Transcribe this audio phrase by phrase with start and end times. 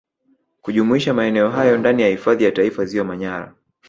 [0.61, 3.55] kujumuisha maeneo hayo ndani ya Hifadhi ya Taifa Ziwa Manyara